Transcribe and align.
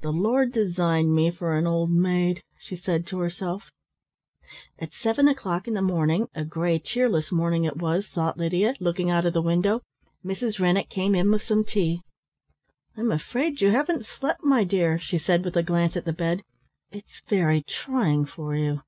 "The 0.00 0.10
Lord 0.10 0.52
designed 0.52 1.12
me 1.14 1.30
for 1.30 1.54
an 1.58 1.66
old 1.66 1.90
maid," 1.90 2.42
she 2.58 2.76
said 2.76 3.06
to 3.08 3.18
herself. 3.18 3.70
At 4.78 4.94
seven 4.94 5.28
o'clock 5.28 5.68
in 5.68 5.74
the 5.74 5.82
morning 5.82 6.28
a 6.34 6.46
grey, 6.46 6.78
cheerless 6.78 7.30
morning 7.30 7.64
it 7.64 7.76
was, 7.76 8.06
thought 8.06 8.38
Lydia, 8.38 8.72
looking 8.80 9.10
out 9.10 9.26
of 9.26 9.34
the 9.34 9.42
window 9.42 9.82
Mrs. 10.24 10.60
Rennett 10.60 10.88
came 10.88 11.14
in 11.14 11.30
with 11.30 11.42
some 11.42 11.62
tea. 11.62 12.00
"I'm 12.96 13.12
afraid 13.12 13.60
you 13.60 13.70
haven't 13.70 14.06
slept, 14.06 14.42
my 14.42 14.64
dear," 14.64 14.98
she 14.98 15.18
said 15.18 15.44
with 15.44 15.56
a 15.58 15.62
glance 15.62 15.94
at 15.94 16.06
the 16.06 16.14
bed. 16.14 16.40
"It's 16.90 17.20
very 17.28 17.62
trying 17.64 18.24
for 18.24 18.56
you." 18.56 18.80